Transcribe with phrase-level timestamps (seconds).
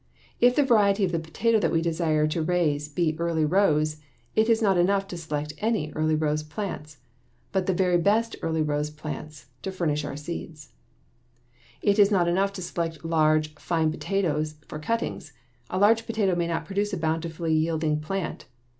[0.39, 3.97] If the variety of the potato that we desire to raise be Early Rose,
[4.35, 6.97] it is not enough to select any Early Rose plants,
[7.51, 10.53] but the very best Early Rose plants, to furnish our seed.
[10.57, 11.83] [Illustration: FIG.
[11.83, 11.83] 47.
[11.83, 15.33] LAYERING] It is not enough to select large, fine potatoes for cuttings.
[15.69, 18.45] A large potato may not produce a bountifully yielding plant.